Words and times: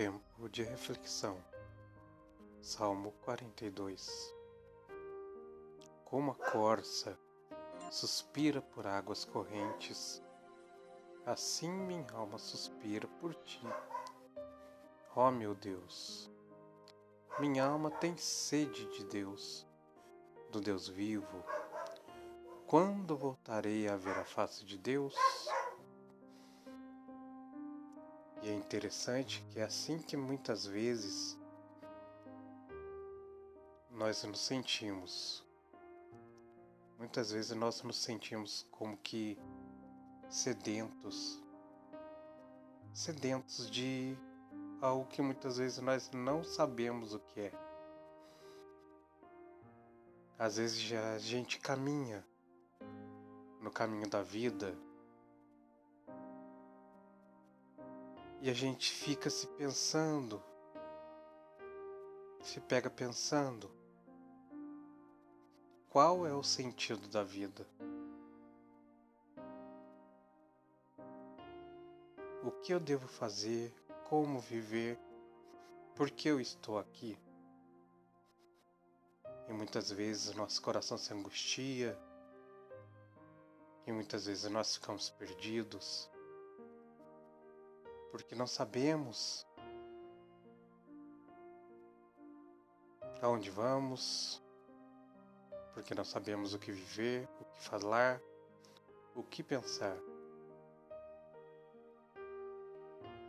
Tempo 0.00 0.48
de 0.48 0.62
reflexão. 0.62 1.36
Salmo 2.62 3.12
42. 3.22 4.34
Como 6.06 6.30
a 6.30 6.34
corça 6.34 7.18
suspira 7.90 8.62
por 8.62 8.86
águas 8.86 9.26
correntes, 9.26 10.22
assim 11.26 11.70
minha 11.70 12.10
alma 12.14 12.38
suspira 12.38 13.06
por 13.20 13.34
ti. 13.34 13.60
Ó 15.14 15.28
oh, 15.28 15.30
meu 15.30 15.54
Deus, 15.54 16.30
minha 17.38 17.66
alma 17.66 17.90
tem 17.90 18.16
sede 18.16 18.86
de 18.96 19.04
Deus, 19.04 19.66
do 20.50 20.62
Deus 20.62 20.88
vivo. 20.88 21.44
Quando 22.66 23.18
voltarei 23.18 23.86
a 23.86 23.98
ver 23.98 24.16
a 24.16 24.24
face 24.24 24.64
de 24.64 24.78
Deus? 24.78 25.14
E 28.42 28.48
é 28.48 28.54
interessante 28.54 29.44
que 29.50 29.60
é 29.60 29.64
assim 29.64 29.98
que 29.98 30.16
muitas 30.16 30.64
vezes 30.64 31.38
nós 33.90 34.22
nos 34.24 34.40
sentimos. 34.40 35.44
Muitas 36.98 37.30
vezes 37.30 37.50
nós 37.54 37.82
nos 37.82 37.96
sentimos 37.98 38.66
como 38.70 38.96
que 38.96 39.38
sedentos, 40.28 41.42
sedentos 42.94 43.70
de 43.70 44.16
algo 44.80 45.06
que 45.06 45.20
muitas 45.20 45.58
vezes 45.58 45.78
nós 45.78 46.10
não 46.10 46.42
sabemos 46.42 47.12
o 47.12 47.20
que 47.20 47.40
é. 47.40 47.52
Às 50.38 50.56
vezes 50.56 50.90
a 50.94 51.18
gente 51.18 51.58
caminha 51.58 52.24
no 53.60 53.70
caminho 53.70 54.08
da 54.08 54.22
vida 54.22 54.74
E 58.42 58.48
a 58.48 58.54
gente 58.54 58.90
fica 58.90 59.28
se 59.28 59.46
pensando, 59.46 60.42
se 62.42 62.58
pega 62.58 62.88
pensando, 62.88 63.70
qual 65.90 66.26
é 66.26 66.32
o 66.32 66.42
sentido 66.42 67.06
da 67.08 67.22
vida? 67.22 67.66
O 72.42 72.50
que 72.50 72.72
eu 72.72 72.80
devo 72.80 73.06
fazer? 73.06 73.74
Como 74.08 74.40
viver? 74.40 74.98
Por 75.94 76.10
que 76.10 76.28
eu 76.28 76.40
estou 76.40 76.78
aqui? 76.78 77.18
E 79.48 79.52
muitas 79.52 79.90
vezes 79.90 80.34
nosso 80.34 80.62
coração 80.62 80.96
se 80.96 81.12
angustia, 81.12 81.98
e 83.86 83.92
muitas 83.92 84.24
vezes 84.24 84.50
nós 84.50 84.76
ficamos 84.76 85.10
perdidos 85.10 86.08
porque 88.10 88.34
não 88.34 88.46
sabemos 88.46 89.46
aonde 93.22 93.50
vamos, 93.50 94.42
porque 95.74 95.94
não 95.94 96.04
sabemos 96.04 96.54
o 96.54 96.58
que 96.58 96.72
viver, 96.72 97.28
o 97.40 97.44
que 97.44 97.62
falar, 97.62 98.20
o 99.14 99.22
que 99.22 99.42
pensar. 99.42 99.96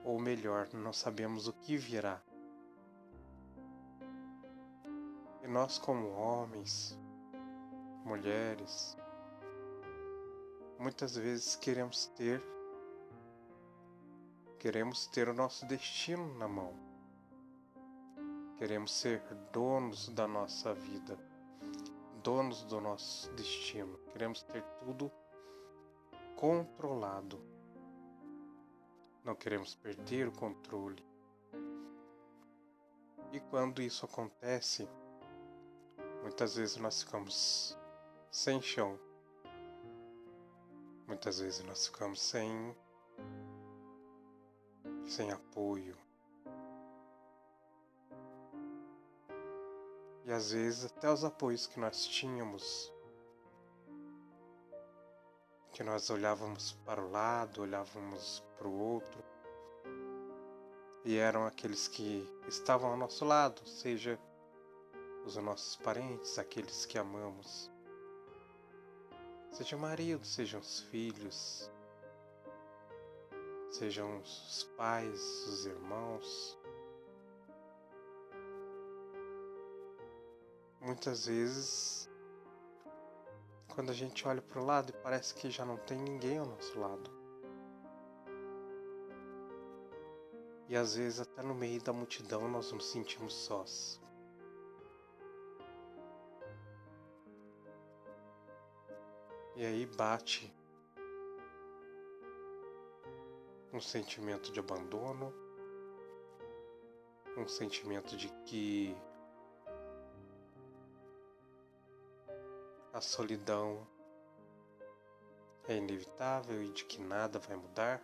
Ou 0.04 0.20
melhor, 0.20 0.68
não 0.74 0.94
sabemos 0.94 1.48
o 1.48 1.54
que 1.54 1.78
virá. 1.78 2.22
E 5.44 5.48
nós, 5.48 5.78
como 5.78 6.10
homens, 6.12 6.98
mulheres, 8.04 8.98
muitas 10.80 11.16
vezes 11.16 11.56
queremos 11.56 12.08
ter 12.08 12.42
Queremos 14.62 15.08
ter 15.08 15.28
o 15.28 15.34
nosso 15.34 15.66
destino 15.66 16.38
na 16.38 16.48
mão. 16.48 16.72
Queremos 18.60 18.94
ser 18.94 19.20
donos 19.52 20.08
da 20.10 20.28
nossa 20.28 20.72
vida, 20.72 21.18
donos 22.22 22.64
do 22.66 22.80
nosso 22.80 23.32
destino. 23.32 23.98
Queremos 24.14 24.44
ter 24.44 24.62
tudo 24.86 25.12
controlado. 26.36 27.44
Não 29.24 29.34
queremos 29.34 29.74
perder 29.74 30.28
o 30.28 30.32
controle. 30.32 31.04
E 33.32 33.40
quando 33.40 33.82
isso 33.82 34.06
acontece, 34.06 34.88
muitas 36.22 36.56
vezes 36.56 36.78
nós 36.78 37.02
ficamos 37.02 37.76
sem 38.30 38.62
chão. 38.62 38.96
Muitas 41.08 41.40
vezes 41.40 41.64
nós 41.64 41.88
ficamos 41.88 42.22
sem 42.22 42.76
sem 45.12 45.30
apoio. 45.30 45.98
E 50.26 50.32
às 50.32 50.54
vezes 50.54 50.86
até 50.86 51.12
os 51.12 51.26
apoios 51.26 51.68
que 51.68 51.78
nós 51.80 52.08
tínhamos, 52.08 52.94
que 55.74 55.84
nós 55.84 56.10
olhávamos 56.10 56.72
para 56.86 57.02
o 57.04 57.12
lado, 57.12 57.62
olhávamos 57.62 58.42
para 58.58 58.68
o 58.68 58.80
outro, 58.80 59.22
e 61.04 61.18
eram 61.18 61.46
aqueles 61.46 61.90
que 61.90 62.26
estavam 62.48 62.92
ao 62.92 62.98
nosso 62.98 63.26
lado, 63.26 63.68
seja 63.68 64.18
os 65.26 65.36
nossos 65.36 65.76
parentes, 65.76 66.40
aqueles 66.40 66.86
que 66.86 66.98
amamos, 66.98 67.70
seja 69.52 69.76
o 69.76 69.80
marido, 69.80 70.26
sejam 70.26 70.62
os 70.62 70.80
filhos, 70.84 71.70
sejam 73.82 74.20
os 74.20 74.64
pais, 74.78 75.20
os 75.48 75.66
irmãos. 75.66 76.56
Muitas 80.80 81.26
vezes, 81.26 82.08
quando 83.74 83.90
a 83.90 83.94
gente 83.94 84.28
olha 84.28 84.40
para 84.40 84.62
o 84.62 84.64
lado 84.64 84.94
parece 85.02 85.34
que 85.34 85.50
já 85.50 85.66
não 85.66 85.78
tem 85.78 85.98
ninguém 85.98 86.38
ao 86.38 86.46
nosso 86.46 86.80
lado. 86.80 87.10
E 90.70 90.78
às 90.78 90.96
vezes, 90.96 91.20
até 91.20 91.42
no 91.42 91.56
meio 91.56 91.82
da 91.82 91.92
multidão, 91.92 92.48
nós 92.48 92.72
nos 92.72 92.86
sentimos 92.86 93.34
sós. 93.34 94.00
E 99.56 99.66
aí 99.66 99.88
bate 99.88 100.61
um 103.74 103.80
sentimento 103.80 104.52
de 104.52 104.60
abandono, 104.60 105.34
um 107.38 107.48
sentimento 107.48 108.18
de 108.18 108.28
que 108.46 108.96
a 112.94 113.00
solidão 113.00 113.88
é 115.68 115.78
inevitável 115.78 116.62
e 116.62 116.70
de 116.70 116.84
que 116.84 117.00
nada 117.00 117.40
vai 117.40 117.56
mudar. 117.56 118.02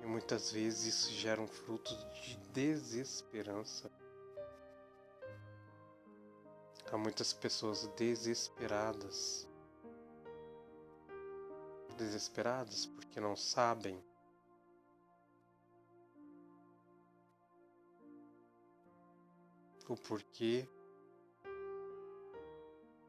E 0.00 0.06
muitas 0.06 0.50
vezes 0.50 0.94
isso 0.94 1.12
gera 1.12 1.40
um 1.40 1.46
fruto 1.46 1.94
de 2.22 2.36
desesperança. 2.52 3.90
Há 6.90 6.96
muitas 6.96 7.34
pessoas 7.34 7.86
desesperadas 7.88 9.47
desesperados 11.98 12.86
porque 12.86 13.20
não 13.20 13.34
sabem 13.36 14.02
o 19.88 19.96
porquê, 19.96 20.68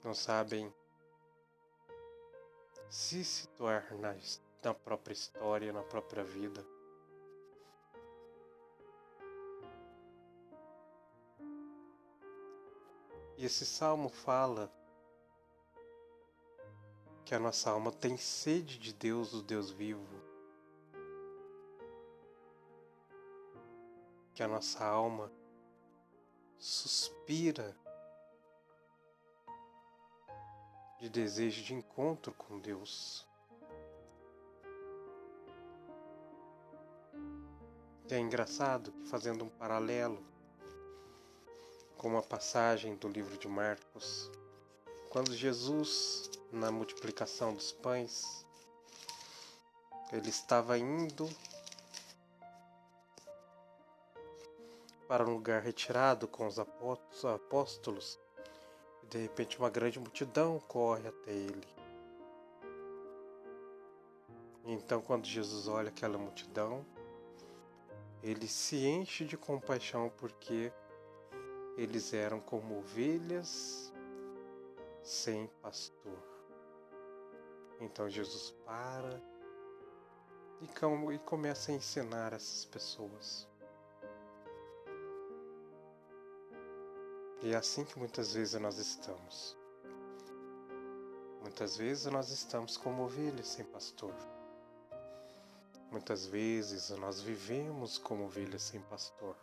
não 0.04 0.14
sabem 0.14 0.74
se 2.90 3.24
situar 3.24 3.94
na, 3.96 4.16
na 4.64 4.74
própria 4.74 5.14
história, 5.14 5.72
na 5.72 5.84
própria 5.84 6.24
vida. 6.24 6.66
E 13.38 13.46
esse 13.46 13.66
salmo 13.66 14.10
fala 14.10 14.72
que 17.30 17.36
a 17.36 17.40
nossa 17.40 17.70
alma 17.70 17.92
tem 17.92 18.18
sede 18.18 18.80
de 18.80 18.92
Deus, 18.92 19.30
do 19.30 19.44
Deus 19.44 19.70
vivo. 19.70 20.04
Que 24.34 24.42
a 24.42 24.48
nossa 24.48 24.84
alma 24.84 25.32
suspira 26.58 27.78
de 31.00 31.08
desejo 31.08 31.62
de 31.62 31.76
encontro 31.76 32.34
com 32.34 32.58
Deus. 32.58 33.28
E 38.10 38.14
é 38.16 38.18
engraçado 38.18 38.92
que, 38.92 39.06
fazendo 39.06 39.46
um 39.46 39.50
paralelo 39.50 40.26
com 41.96 42.08
uma 42.08 42.24
passagem 42.24 42.96
do 42.96 43.08
livro 43.08 43.38
de 43.38 43.48
Marcos, 43.48 44.32
quando 45.12 45.36
Jesus, 45.36 46.39
na 46.52 46.72
multiplicação 46.72 47.54
dos 47.54 47.72
pães, 47.72 48.46
ele 50.12 50.30
estava 50.30 50.78
indo 50.78 51.30
para 55.08 55.26
um 55.26 55.34
lugar 55.34 55.62
retirado 55.62 56.28
com 56.28 56.48
os 56.48 56.60
apóstolos 57.26 58.20
e 59.04 59.08
de 59.08 59.18
repente 59.18 59.58
uma 59.58 59.70
grande 59.70 60.00
multidão 60.00 60.60
corre 60.68 61.08
até 61.08 61.32
ele. 61.32 61.68
Então, 64.66 65.02
quando 65.02 65.26
Jesus 65.26 65.68
olha 65.68 65.90
aquela 65.90 66.18
multidão, 66.18 66.86
ele 68.22 68.48
se 68.48 68.86
enche 68.86 69.26
de 69.26 69.36
compaixão 69.36 70.12
porque 70.18 70.72
eles 71.76 72.14
eram 72.14 72.40
como 72.40 72.78
ovelhas 72.78 73.92
sem 75.02 75.48
pastor. 75.62 76.29
Então 77.80 78.10
Jesus 78.10 78.52
para 78.66 79.22
e 80.62 81.20
começa 81.20 81.72
a 81.72 81.76
ensinar 81.76 82.34
essas 82.34 82.66
pessoas. 82.66 83.48
E 87.42 87.54
é 87.54 87.56
assim 87.56 87.86
que 87.86 87.98
muitas 87.98 88.34
vezes 88.34 88.60
nós 88.60 88.78
estamos. 88.78 89.58
Muitas 91.42 91.78
vezes 91.78 92.06
nós 92.08 92.30
estamos 92.30 92.76
como 92.76 93.04
ovelhas 93.04 93.48
sem 93.48 93.64
pastor. 93.64 94.14
Muitas 95.90 96.26
vezes 96.26 96.90
nós 96.90 97.22
vivemos 97.22 97.98
como 97.98 98.26
ovelhas 98.26 98.64
sem 98.64 98.82
pastor. 98.82 99.36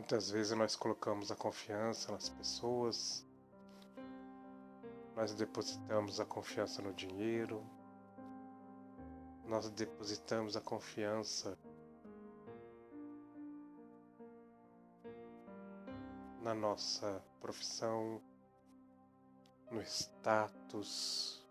Muitas 0.00 0.30
vezes 0.30 0.56
nós 0.56 0.74
colocamos 0.74 1.30
a 1.30 1.36
confiança 1.36 2.10
nas 2.10 2.30
pessoas, 2.30 3.22
nós 5.14 5.34
depositamos 5.34 6.18
a 6.18 6.24
confiança 6.24 6.80
no 6.80 6.94
dinheiro, 6.94 7.62
nós 9.44 9.68
depositamos 9.68 10.56
a 10.56 10.60
confiança 10.62 11.56
na 16.40 16.54
nossa 16.54 17.22
profissão, 17.38 18.22
no 19.70 19.82
status, 19.82 21.46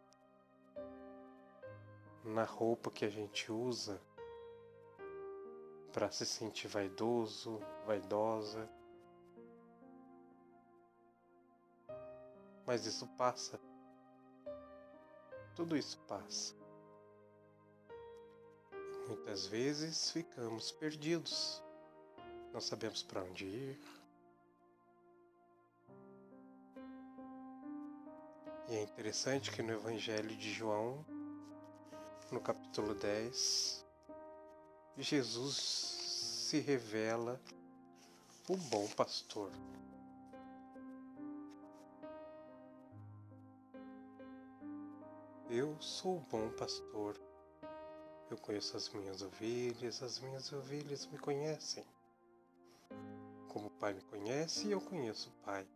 na 2.25 2.45
roupa 2.45 2.89
que 2.89 3.05
a 3.05 3.09
gente 3.09 3.51
usa 3.51 4.01
para 5.91 6.11
se 6.11 6.25
sentir 6.25 6.67
vaidoso, 6.67 7.59
vaidosa. 7.85 8.69
Mas 12.65 12.85
isso 12.85 13.07
passa. 13.17 13.59
Tudo 15.55 15.75
isso 15.75 15.97
passa. 16.07 16.53
Muitas 19.07 19.47
vezes 19.47 20.11
ficamos 20.11 20.71
perdidos, 20.71 21.63
não 22.53 22.61
sabemos 22.61 23.01
para 23.01 23.23
onde 23.23 23.45
ir. 23.45 23.79
E 28.69 28.75
é 28.75 28.83
interessante 28.83 29.51
que 29.51 29.63
no 29.63 29.73
Evangelho 29.73 30.35
de 30.37 30.53
João, 30.53 31.03
no 32.31 32.39
capítulo 32.39 32.93
10, 32.93 33.83
Jesus 34.99 35.55
se 35.55 36.59
revela 36.59 37.41
o 38.47 38.55
bom 38.55 38.87
pastor. 38.89 39.51
Eu 45.49 45.75
sou 45.81 46.17
o 46.17 46.25
bom 46.29 46.49
pastor 46.51 47.19
eu 48.29 48.37
conheço 48.37 48.77
as 48.77 48.89
minhas 48.89 49.23
ovelhas, 49.23 50.03
as 50.03 50.19
minhas 50.19 50.53
ovelhas 50.53 51.07
me 51.07 51.17
conhecem. 51.17 51.83
Como 53.47 53.67
o 53.67 53.71
Pai 53.71 53.91
me 53.93 54.01
conhece, 54.03 54.69
eu 54.69 54.79
conheço 54.79 55.29
o 55.29 55.43
Pai. 55.43 55.67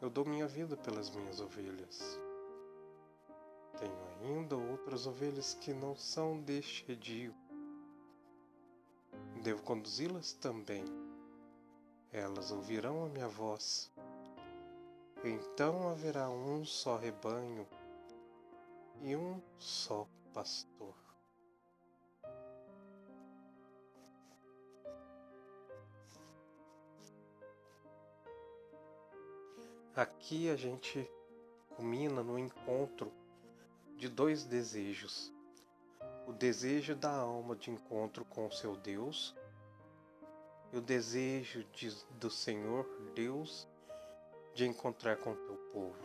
Eu 0.00 0.08
dou 0.08 0.24
minha 0.24 0.46
vida 0.46 0.76
pelas 0.76 1.10
minhas 1.10 1.40
ovelhas. 1.40 2.20
Tenho 3.80 3.98
ainda 4.22 4.56
outras 4.56 5.08
ovelhas 5.08 5.54
que 5.54 5.74
não 5.74 5.96
são 5.96 6.40
deste 6.40 6.84
redil. 6.86 7.34
Devo 9.42 9.62
conduzi-las 9.62 10.32
também. 10.32 10.84
Elas 12.12 12.50
ouvirão 12.50 13.04
a 13.04 13.08
minha 13.08 13.28
voz. 13.28 13.90
Então 15.24 15.88
haverá 15.88 16.28
um 16.28 16.64
só 16.64 16.96
rebanho 16.96 17.66
e 19.02 19.16
um 19.16 19.40
só 19.58 20.06
pastor. 20.34 20.94
Aqui 29.94 30.48
a 30.48 30.56
gente 30.56 31.10
culmina 31.76 32.22
no 32.22 32.38
encontro 32.38 33.12
de 33.96 34.08
dois 34.08 34.44
desejos. 34.44 35.32
O 36.28 36.32
desejo 36.34 36.94
da 36.94 37.10
alma 37.10 37.56
de 37.56 37.70
encontro 37.70 38.22
com 38.22 38.46
o 38.46 38.52
seu 38.52 38.76
Deus 38.76 39.34
e 40.70 40.76
o 40.76 40.80
desejo 40.82 41.64
de, 41.72 41.88
do 42.20 42.30
Senhor 42.30 42.86
Deus 43.14 43.66
de 44.54 44.66
encontrar 44.66 45.16
com 45.16 45.32
o 45.32 45.36
teu 45.36 45.56
povo. 45.72 45.96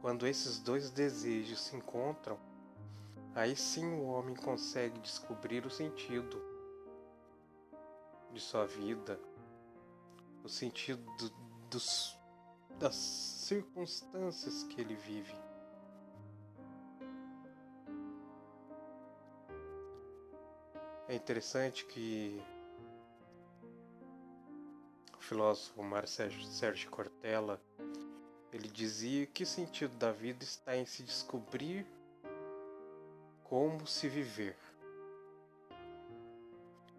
Quando 0.00 0.26
esses 0.26 0.58
dois 0.58 0.90
desejos 0.90 1.60
se 1.60 1.76
encontram, 1.76 2.36
aí 3.32 3.54
sim 3.54 3.86
o 3.94 4.06
homem 4.06 4.34
consegue 4.34 4.98
descobrir 4.98 5.64
o 5.64 5.70
sentido 5.70 6.42
de 8.32 8.40
sua 8.40 8.66
vida, 8.66 9.20
o 10.42 10.48
sentido 10.48 11.04
do, 11.18 11.30
dos, 11.70 12.18
das 12.80 12.96
circunstâncias 12.96 14.64
que 14.64 14.80
ele 14.80 14.96
vive. 14.96 15.32
Interessante 21.16 21.84
que 21.86 22.42
o 25.16 25.20
filósofo 25.20 25.82
Mário 25.82 26.08
Sérgio 26.08 26.90
Cortella 26.90 27.60
ele 28.52 28.68
dizia 28.68 29.26
que 29.26 29.42
o 29.42 29.46
sentido 29.46 29.94
da 29.96 30.12
vida 30.12 30.44
está 30.44 30.76
em 30.76 30.86
se 30.86 31.02
descobrir 31.02 31.86
como 33.44 33.86
se 33.86 34.08
viver. 34.08 34.56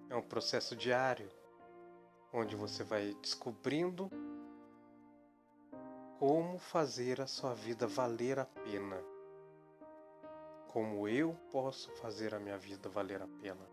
É 0.10 0.16
um 0.16 0.22
processo 0.22 0.76
diário 0.76 1.30
onde 2.32 2.56
você 2.56 2.84
vai 2.84 3.14
descobrindo 3.22 4.10
como 6.20 6.58
fazer 6.58 7.22
a 7.22 7.28
sua 7.28 7.54
vida 7.54 7.88
valer 7.88 8.40
a 8.40 8.46
pena. 8.46 9.02
Como 10.68 11.08
eu 11.08 11.34
posso 11.52 11.92
fazer 11.98 12.34
a 12.34 12.40
minha 12.40 12.58
vida 12.58 12.90
valer 12.90 13.22
a 13.22 13.28
pena. 13.42 13.68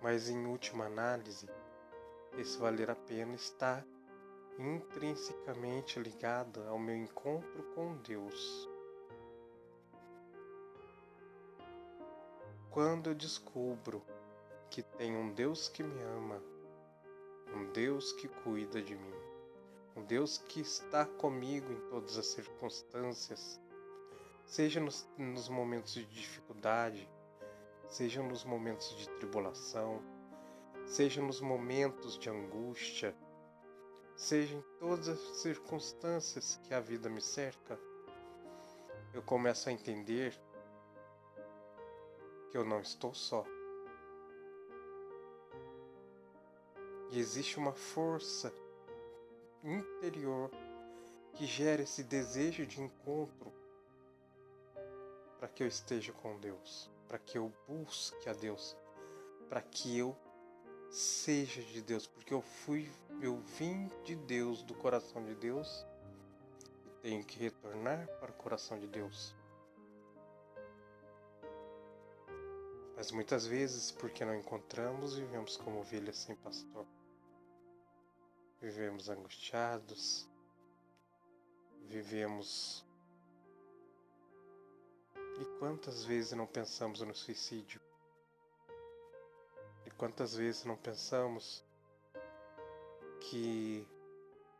Mas 0.00 0.28
em 0.28 0.46
última 0.46 0.86
análise, 0.86 1.48
esse 2.36 2.56
valer 2.58 2.90
a 2.90 2.94
pena 2.94 3.34
está 3.34 3.84
intrinsecamente 4.58 5.98
ligada 6.00 6.68
ao 6.68 6.78
meu 6.78 6.96
encontro 6.96 7.62
com 7.74 7.96
Deus. 7.98 8.68
Quando 12.70 13.10
eu 13.10 13.14
descubro 13.14 14.02
que 14.70 14.82
tem 14.82 15.16
um 15.16 15.32
Deus 15.32 15.68
que 15.68 15.82
me 15.82 16.00
ama, 16.02 16.42
um 17.54 17.72
Deus 17.72 18.12
que 18.12 18.28
cuida 18.28 18.82
de 18.82 18.94
mim, 18.94 19.14
um 19.96 20.04
Deus 20.04 20.38
que 20.38 20.60
está 20.60 21.04
comigo 21.04 21.72
em 21.72 21.80
todas 21.88 22.16
as 22.18 22.26
circunstâncias, 22.26 23.60
seja 24.44 24.80
nos, 24.80 25.08
nos 25.16 25.48
momentos 25.48 25.94
de 25.94 26.04
dificuldade, 26.04 27.08
seja 27.88 28.22
nos 28.22 28.44
momentos 28.44 28.96
de 28.96 29.08
tribulação, 29.10 30.02
seja 30.86 31.22
nos 31.22 31.40
momentos 31.40 32.18
de 32.18 32.28
angústia, 32.28 33.16
seja 34.14 34.54
em 34.54 34.62
todas 34.78 35.08
as 35.08 35.20
circunstâncias 35.38 36.60
que 36.64 36.74
a 36.74 36.80
vida 36.80 37.08
me 37.08 37.20
cerca, 37.20 37.78
eu 39.14 39.22
começo 39.22 39.68
a 39.68 39.72
entender 39.72 40.38
que 42.50 42.58
eu 42.58 42.64
não 42.64 42.80
estou 42.80 43.14
só. 43.14 43.44
E 47.10 47.18
existe 47.18 47.58
uma 47.58 47.72
força 47.72 48.52
interior 49.64 50.50
que 51.34 51.46
gera 51.46 51.82
esse 51.82 52.02
desejo 52.02 52.66
de 52.66 52.82
encontro 52.82 53.52
para 55.38 55.48
que 55.48 55.62
eu 55.62 55.66
esteja 55.66 56.12
com 56.12 56.38
Deus, 56.38 56.90
para 57.08 57.18
que 57.18 57.38
eu 57.38 57.52
busque 57.66 58.28
a 58.28 58.34
Deus, 58.34 58.76
para 59.48 59.62
que 59.62 59.96
eu 59.96 60.16
seja 60.90 61.62
de 61.62 61.82
Deus, 61.82 62.06
porque 62.06 62.32
eu 62.32 62.42
fui, 62.42 62.90
eu 63.20 63.38
vim 63.58 63.90
de 64.04 64.14
Deus, 64.14 64.62
do 64.62 64.74
coração 64.74 65.24
de 65.24 65.34
Deus, 65.34 65.86
tenho 67.02 67.24
que 67.24 67.38
retornar 67.38 68.06
para 68.20 68.30
o 68.30 68.34
coração 68.34 68.78
de 68.78 68.86
Deus. 68.86 69.34
Mas 72.96 73.12
muitas 73.12 73.46
vezes, 73.46 73.92
porque 73.92 74.24
não 74.24 74.34
encontramos, 74.34 75.16
vivemos 75.16 75.56
como 75.56 75.78
ovelhas 75.78 76.18
sem 76.18 76.34
pastor. 76.34 76.84
Vivemos 78.60 79.08
angustiados, 79.08 80.28
vivemos. 81.86 82.84
E 85.40 85.44
quantas 85.58 86.04
vezes 86.04 86.32
não 86.32 86.46
pensamos 86.46 87.00
no 87.00 87.14
suicídio? 87.14 87.80
E 89.86 89.90
quantas 89.92 90.34
vezes 90.34 90.64
não 90.64 90.76
pensamos 90.76 91.64
que 93.20 93.86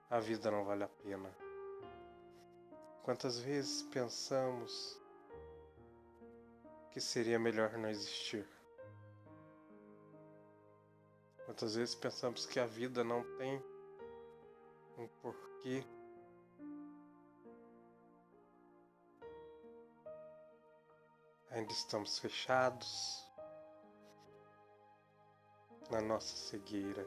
a 0.09 0.21
vida 0.21 0.51
não 0.51 0.65
vale 0.65 0.85
a 0.85 0.89
pena? 0.89 1.35
Quantas 3.03 3.41
vezes 3.41 3.83
pensamos 3.83 5.01
que 6.93 7.01
seria 7.01 7.39
melhor 7.39 7.73
não 7.77 7.89
existir? 7.89 8.47
Quantas 11.45 11.75
vezes 11.75 11.95
pensamos 11.95 12.47
que 12.47 12.61
a 12.61 12.67
vida 12.67 13.03
não 13.03 13.25
tem 13.37 13.61
um 14.97 15.09
porquê? 15.23 15.85
Ainda 21.51 21.73
estamos 21.73 22.19
fechados 22.19 23.27
na 25.91 26.01
nossa 26.01 26.37
cegueira. 26.37 27.07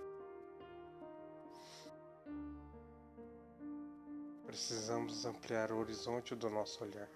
Precisamos 4.46 5.26
ampliar 5.26 5.72
o 5.72 5.78
horizonte 5.78 6.36
do 6.36 6.50
nosso 6.50 6.84
olhar 6.84 7.08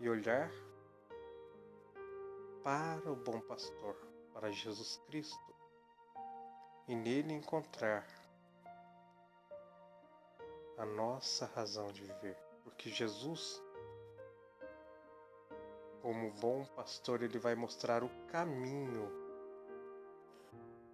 e 0.00 0.08
olhar 0.08 0.50
para 2.64 3.12
o 3.12 3.14
bom 3.14 3.40
pastor, 3.40 3.94
para 4.32 4.50
Jesus 4.50 4.96
Cristo, 5.06 5.54
e 6.88 6.94
nele 6.96 7.34
encontrar 7.34 8.06
a 10.78 10.86
nossa 10.86 11.46
razão 11.46 11.92
de 11.92 12.02
viver, 12.02 12.36
porque 12.64 12.90
Jesus, 12.90 13.62
como 16.02 16.30
bom 16.32 16.64
pastor, 16.76 17.22
ele 17.22 17.38
vai 17.38 17.54
mostrar 17.54 18.04
o 18.04 18.10
caminho, 18.26 19.08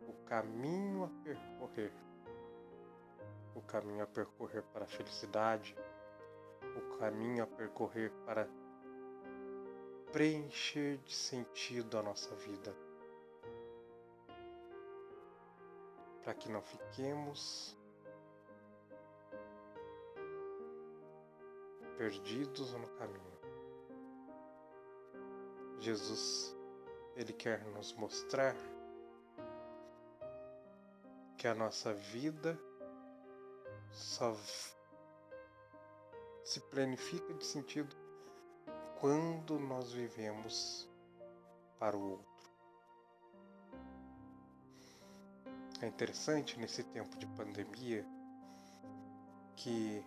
o 0.07 0.12
caminho 0.27 1.05
a 1.05 1.09
percorrer 1.25 1.93
o 3.59 3.62
caminho 3.62 4.05
a 4.05 4.07
percorrer 4.07 4.62
para 4.73 4.85
a 4.85 4.88
felicidade, 4.88 5.77
o 6.77 6.99
caminho 6.99 7.43
a 7.43 7.47
percorrer 7.47 8.12
para 8.25 8.49
preencher 10.12 10.99
de 10.99 11.12
sentido 11.12 11.99
a 11.99 12.03
nossa 12.03 12.35
vida. 12.37 12.75
Para 16.23 16.35
que 16.35 16.49
não 16.49 16.62
fiquemos 16.62 17.77
perdidos 21.97 22.73
no 22.75 22.87
caminho. 22.91 23.38
Jesus, 25.88 26.54
Ele 27.16 27.33
quer 27.33 27.64
nos 27.68 27.95
mostrar 27.95 28.54
que 31.38 31.49
a 31.49 31.54
nossa 31.54 31.95
vida 31.95 32.61
só 33.90 34.37
se 36.45 36.61
planifica 36.61 37.33
de 37.33 37.47
sentido 37.47 37.97
quando 39.00 39.59
nós 39.59 39.90
vivemos 39.90 40.87
para 41.78 41.97
o 41.97 42.11
outro. 42.11 42.50
É 45.80 45.87
interessante 45.87 46.59
nesse 46.59 46.85
tempo 46.85 47.16
de 47.16 47.26
pandemia 47.28 48.04
que 49.57 50.04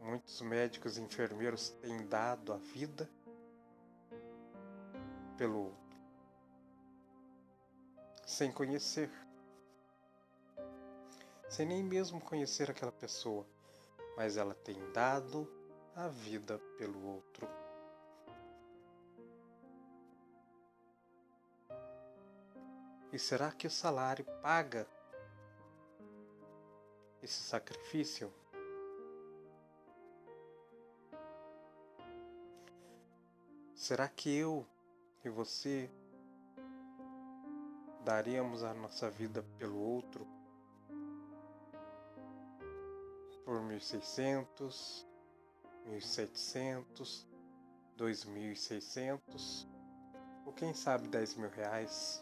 muitos 0.00 0.40
médicos 0.40 0.98
e 0.98 1.00
enfermeiros 1.00 1.68
têm 1.80 2.08
dado 2.08 2.52
a 2.52 2.56
vida 2.56 3.08
pelo 5.36 5.66
outro, 5.66 5.98
sem 8.26 8.50
conhecer 8.50 9.10
sem 11.48 11.64
nem 11.64 11.82
mesmo 11.82 12.20
conhecer 12.20 12.70
aquela 12.70 12.92
pessoa, 12.92 13.46
mas 14.16 14.36
ela 14.36 14.54
tem 14.54 14.76
dado 14.92 15.48
a 15.94 16.08
vida 16.08 16.58
pelo 16.76 17.02
outro. 17.02 17.48
E 23.12 23.18
será 23.18 23.50
que 23.52 23.66
o 23.66 23.70
salário 23.70 24.24
paga 24.42 24.86
esse 27.22 27.42
sacrifício? 27.42 28.30
Será 33.74 34.08
que 34.08 34.34
eu 34.36 34.66
e 35.24 35.28
você 35.28 35.90
daríamos 38.04 38.62
a 38.62 38.72
nossa 38.74 39.10
vida 39.10 39.42
pelo 39.58 39.78
outro? 39.78 40.26
por 43.46 43.60
1.600, 43.60 45.06
1.700, 45.88 47.24
2.600 47.96 49.68
ou 50.44 50.52
quem 50.52 50.74
sabe 50.74 51.06
10 51.06 51.36
mil 51.36 51.48
reais. 51.50 52.20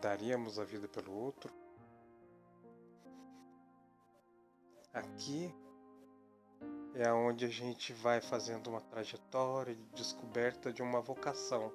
Daríamos 0.00 0.58
a 0.58 0.64
vida 0.64 0.88
pelo 0.88 1.12
outro? 1.12 1.54
Aqui 4.92 5.54
é 6.94 7.12
onde 7.12 7.44
a 7.44 7.48
gente 7.48 7.92
vai 7.92 8.20
fazendo 8.20 8.68
uma 8.68 8.80
trajetória 8.80 9.74
de 9.74 9.84
descoberta 9.94 10.72
de 10.72 10.82
uma 10.82 11.00
vocação, 11.00 11.72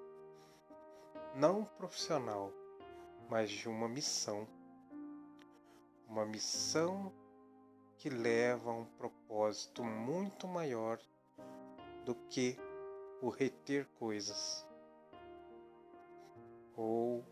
não 1.36 1.64
profissional, 1.64 2.52
mas 3.30 3.50
de 3.50 3.70
uma 3.70 3.88
missão. 3.88 4.48
Uma 6.08 6.26
missão 6.26 7.12
que 7.98 8.10
leva 8.10 8.70
a 8.70 8.74
um 8.74 8.86
propósito 8.86 9.84
muito 9.84 10.48
maior 10.48 11.00
do 12.06 12.14
que 12.30 12.58
o 13.22 13.30
reter 13.30 13.88
coisas. 13.98 14.66
Ou 16.76 17.26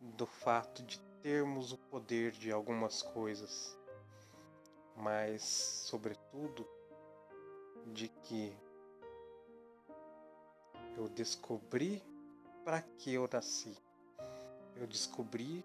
do 0.00 0.26
fato 0.26 0.82
de 0.82 0.98
termos 1.22 1.72
o 1.72 1.78
poder 1.78 2.32
de 2.32 2.50
algumas 2.50 3.02
coisas, 3.02 3.78
mas, 4.96 5.42
sobretudo, 5.42 6.66
de 7.86 8.08
que 8.08 8.56
eu 10.96 11.08
descobri 11.08 12.02
para 12.64 12.82
que 12.82 13.12
eu 13.12 13.28
nasci 13.32 13.76
eu 14.76 14.86
descobri 14.86 15.64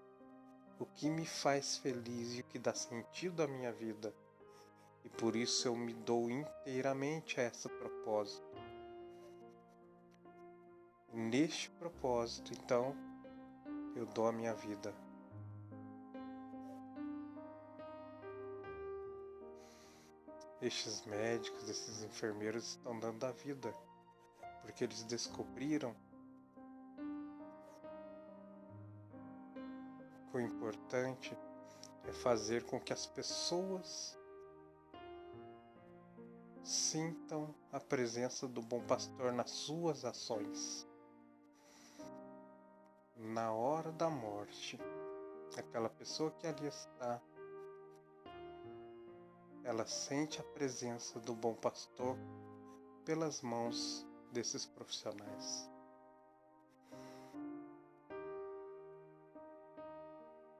o 0.80 0.86
que 0.86 1.10
me 1.10 1.26
faz 1.26 1.78
feliz 1.78 2.36
e 2.36 2.42
o 2.42 2.44
que 2.44 2.60
dá 2.60 2.74
sentido 2.74 3.42
à 3.42 3.48
minha 3.48 3.72
vida. 3.72 4.14
E 5.04 5.10
por 5.10 5.36
isso 5.36 5.68
eu 5.68 5.76
me 5.76 5.94
dou 5.94 6.30
inteiramente 6.30 7.40
a 7.40 7.44
esse 7.44 7.68
propósito. 7.70 8.46
neste 11.14 11.70
propósito, 11.72 12.54
então, 12.54 12.96
eu 13.96 14.06
dou 14.06 14.28
a 14.28 14.32
minha 14.32 14.54
vida. 14.54 14.94
Estes 20.62 21.06
médicos, 21.06 21.70
esses 21.70 22.04
enfermeiros 22.04 22.70
estão 22.70 23.00
dando 23.00 23.24
a 23.26 23.32
vida, 23.32 23.74
porque 24.62 24.84
eles 24.84 25.04
descobriram 25.04 25.96
o 30.38 30.40
importante 30.40 31.38
é 32.06 32.14
fazer 32.14 32.64
com 32.64 32.80
que 32.80 32.94
as 32.94 33.06
pessoas 33.06 34.18
sintam 36.64 37.54
a 37.72 37.80
presença 37.80 38.48
do 38.48 38.62
bom 38.62 38.82
pastor 38.82 39.32
nas 39.32 39.52
suas 39.52 40.06
ações. 40.06 40.88
Na 43.16 43.52
hora 43.52 43.92
da 43.92 44.10
morte, 44.10 44.80
aquela 45.58 45.90
pessoa 45.90 46.32
que 46.32 46.46
ali 46.46 46.68
está, 46.68 47.22
ela 49.68 49.86
sente 49.86 50.40
a 50.40 50.44
presença 50.46 51.20
do 51.20 51.36
bom 51.36 51.54
pastor 51.54 52.18
pelas 53.04 53.42
mãos 53.42 54.08
desses 54.32 54.66
profissionais. 54.66 55.70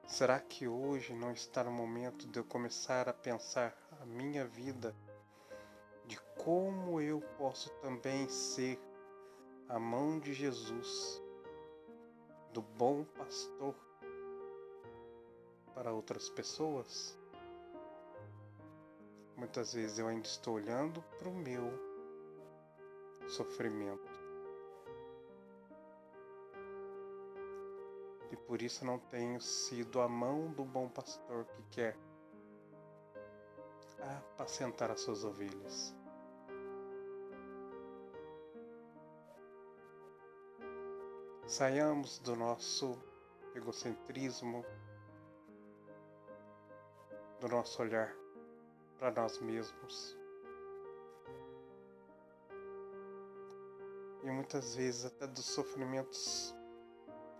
Será 0.06 0.38
que 0.38 0.68
hoje 0.68 1.14
não 1.14 1.32
está 1.32 1.64
no 1.64 1.70
momento 1.70 2.28
de 2.28 2.38
eu 2.38 2.44
começar 2.44 3.08
a 3.08 3.14
pensar 3.14 3.74
a 3.98 4.04
minha 4.04 4.46
vida, 4.46 4.94
de 6.04 6.20
como 6.36 7.00
eu 7.00 7.22
posso 7.38 7.70
também 7.80 8.28
ser 8.28 8.78
a 9.70 9.78
mão 9.78 10.20
de 10.20 10.34
Jesus, 10.34 11.22
do 12.52 12.60
bom 12.60 13.04
pastor 13.04 13.74
para 15.72 15.94
outras 15.94 16.28
pessoas? 16.28 17.17
Muitas 19.38 19.72
vezes 19.72 20.00
eu 20.00 20.08
ainda 20.08 20.26
estou 20.26 20.54
olhando 20.56 21.00
para 21.16 21.28
o 21.28 21.32
meu 21.32 21.70
sofrimento. 23.28 24.20
E 28.32 28.36
por 28.36 28.60
isso 28.60 28.84
não 28.84 28.98
tenho 28.98 29.40
sido 29.40 30.00
a 30.00 30.08
mão 30.08 30.48
do 30.48 30.64
bom 30.64 30.88
pastor 30.88 31.44
que 31.44 31.62
quer 31.70 31.96
apacentar 34.34 34.90
as 34.90 35.02
suas 35.02 35.22
ovelhas. 35.22 35.94
Saiamos 41.46 42.18
do 42.18 42.34
nosso 42.34 43.00
egocentrismo, 43.54 44.64
do 47.40 47.48
nosso 47.48 47.80
olhar 47.80 48.12
para 48.98 49.10
nós 49.12 49.38
mesmos. 49.38 50.16
E 54.24 54.30
muitas 54.30 54.74
vezes 54.74 55.04
até 55.04 55.26
dos 55.26 55.44
sofrimentos 55.44 56.54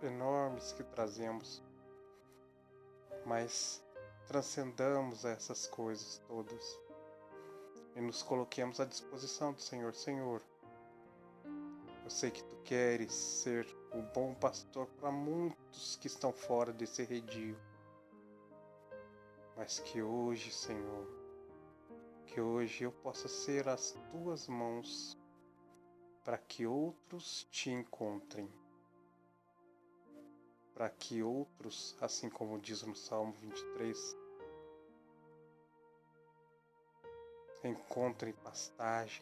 enormes 0.01 0.71
que 0.71 0.83
trazemos, 0.83 1.61
mas 3.25 3.83
transcendamos 4.27 5.25
essas 5.25 5.67
coisas 5.67 6.21
todas 6.27 6.79
e 7.95 8.01
nos 8.01 8.23
coloquemos 8.23 8.79
à 8.79 8.85
disposição 8.85 9.51
do 9.51 9.61
Senhor. 9.61 9.93
Senhor, 9.93 10.41
eu 12.03 12.09
sei 12.09 12.31
que 12.31 12.43
tu 12.43 12.55
queres 12.63 13.11
ser 13.11 13.67
o 13.91 14.01
bom 14.13 14.33
pastor 14.33 14.87
para 14.99 15.11
muitos 15.11 15.97
que 15.97 16.07
estão 16.07 16.31
fora 16.31 16.71
desse 16.71 17.03
redil, 17.03 17.57
mas 19.57 19.79
que 19.79 20.01
hoje, 20.01 20.51
Senhor, 20.51 21.18
que 22.29 22.39
hoje 22.39 22.83
eu 22.83 22.91
possa 22.91 23.27
ser 23.27 23.67
as 23.67 23.97
tuas 24.11 24.47
mãos 24.47 25.17
para 26.23 26.37
que 26.37 26.65
outros 26.65 27.47
te 27.51 27.69
encontrem 27.69 28.49
para 30.79 30.89
que 30.89 31.21
outros, 31.21 31.93
assim 31.99 32.29
como 32.29 32.57
diz 32.57 32.83
no 32.83 32.95
Salmo 32.95 33.33
23, 33.33 34.17
encontrem 37.65 38.31
pastagem, 38.31 39.21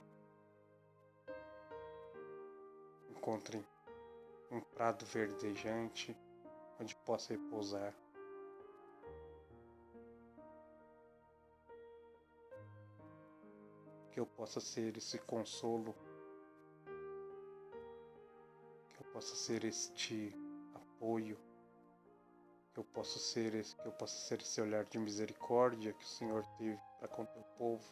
encontrem 3.10 3.66
um 4.52 4.62
prado 4.62 5.04
verdejante 5.04 6.16
onde 6.80 6.96
possa 6.98 7.34
repousar. 7.34 7.92
Que 14.18 14.22
eu 14.22 14.26
possa 14.26 14.60
ser 14.60 14.98
esse 14.98 15.20
consolo, 15.20 15.96
que 18.90 19.00
eu 19.00 19.06
possa 19.14 19.36
ser 19.36 19.64
este 19.64 20.36
apoio, 20.74 21.38
que 22.74 22.80
eu 22.80 22.84
possa 22.84 23.20
ser 23.20 23.54
esse, 23.54 23.76
que 23.76 23.86
eu 23.86 23.92
possa 23.92 24.18
ser 24.28 24.42
esse 24.42 24.60
olhar 24.60 24.86
de 24.86 24.98
misericórdia 24.98 25.94
que 25.94 26.04
o 26.04 26.08
Senhor 26.08 26.44
teve 26.58 26.80
para 26.98 27.08
com 27.10 27.26
teu 27.26 27.44
povo 27.60 27.86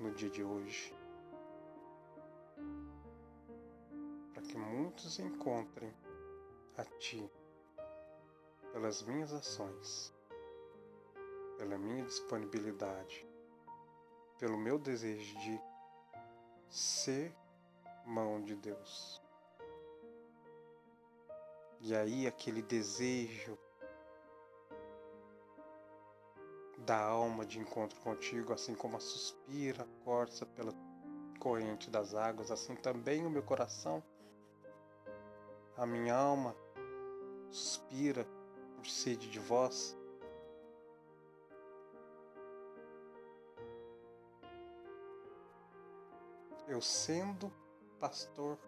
no 0.00 0.14
dia 0.14 0.30
de 0.30 0.42
hoje. 0.42 0.94
Para 4.32 4.44
que 4.44 4.56
muitos 4.56 5.18
encontrem 5.18 5.92
a 6.78 6.86
ti 6.86 7.30
pelas 8.72 9.02
minhas 9.02 9.30
ações, 9.30 10.10
pela 11.58 11.76
minha 11.76 12.06
disponibilidade, 12.06 13.27
pelo 14.38 14.56
meu 14.56 14.78
desejo 14.78 15.38
de 15.40 15.60
ser 16.70 17.34
mão 18.06 18.40
de 18.40 18.54
Deus. 18.54 19.20
E 21.80 21.94
aí 21.94 22.26
aquele 22.26 22.62
desejo 22.62 23.58
da 26.78 26.98
alma 26.98 27.44
de 27.44 27.58
encontro 27.58 28.00
contigo, 28.00 28.52
assim 28.52 28.74
como 28.74 28.96
a 28.96 29.00
suspira 29.00 29.86
corça 30.04 30.46
pela 30.46 30.72
corrente 31.38 31.90
das 31.90 32.14
águas, 32.14 32.50
assim 32.50 32.74
também 32.74 33.26
o 33.26 33.30
meu 33.30 33.42
coração, 33.42 34.02
a 35.76 35.84
minha 35.84 36.14
alma 36.14 36.56
suspira 37.50 38.26
por 38.74 38.86
sede 38.86 39.30
de 39.30 39.38
vós. 39.38 39.97
Eu 46.68 46.82
sendo 46.82 47.50
pastor 47.98 48.58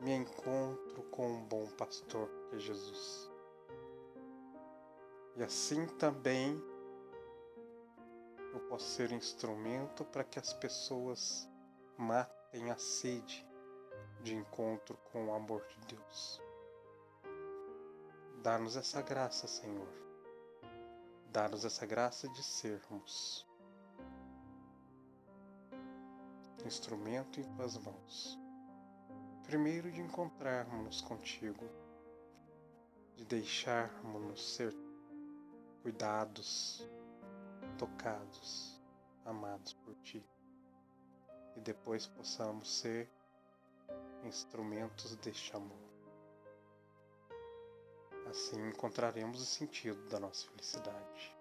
me 0.00 0.12
encontro 0.12 1.02
com 1.10 1.28
um 1.28 1.44
bom 1.44 1.66
pastor 1.76 2.26
que 2.48 2.56
é 2.56 2.58
Jesus. 2.58 3.30
E 5.36 5.42
assim 5.42 5.86
também 5.98 6.58
eu 8.54 8.60
posso 8.60 8.86
ser 8.86 9.12
instrumento 9.12 10.06
para 10.06 10.24
que 10.24 10.38
as 10.38 10.54
pessoas 10.54 11.46
matem 11.98 12.70
a 12.70 12.78
sede 12.78 13.46
de 14.22 14.34
encontro 14.34 14.96
com 15.12 15.26
o 15.26 15.34
amor 15.34 15.62
de 15.66 15.96
Deus. 15.96 16.40
Dá-nos 18.42 18.76
essa 18.76 19.02
graça, 19.02 19.46
Senhor. 19.46 19.88
Dá-nos 21.26 21.66
essa 21.66 21.84
graça 21.84 22.26
de 22.30 22.42
sermos 22.42 23.46
instrumento 26.70 27.40
em 27.40 27.44
tuas 27.56 27.76
mãos 27.78 28.40
primeiro 29.50 29.90
de 29.90 30.00
encontrarmos 30.00 31.00
contigo, 31.00 31.68
de 33.16 33.24
deixarmos-nos 33.24 34.54
ser 34.54 34.72
cuidados, 35.82 36.88
tocados, 37.76 38.80
amados 39.24 39.72
por 39.72 39.96
ti, 40.04 40.24
e 41.56 41.60
depois 41.60 42.06
possamos 42.06 42.78
ser 42.78 43.10
instrumentos 44.22 45.16
deste 45.16 45.56
amor. 45.56 45.90
Assim 48.28 48.68
encontraremos 48.68 49.42
o 49.42 49.46
sentido 49.46 50.08
da 50.08 50.20
nossa 50.20 50.46
felicidade. 50.46 51.39